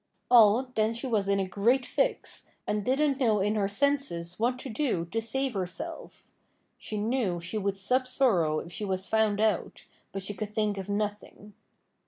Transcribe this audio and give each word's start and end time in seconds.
Aw, 0.31 0.63
then 0.73 0.95
she 0.95 1.05
was 1.05 1.27
in 1.29 1.39
a 1.39 1.47
great 1.47 1.85
fix, 1.85 2.47
and 2.65 2.83
didn't 2.83 3.19
know 3.19 3.39
in 3.39 3.53
her 3.53 3.67
senses 3.67 4.39
what 4.39 4.57
to 4.57 4.67
do 4.71 5.05
to 5.11 5.21
save 5.21 5.53
herself. 5.53 6.25
She 6.79 6.97
knew 6.97 7.39
she 7.39 7.59
would 7.59 7.77
sup 7.77 8.07
sorrow 8.07 8.57
if 8.61 8.71
she 8.71 8.83
was 8.83 9.05
found 9.05 9.39
out, 9.39 9.85
but 10.11 10.23
she 10.23 10.33
could 10.33 10.55
think 10.55 10.79
of 10.79 10.89
nothing. 10.89 11.53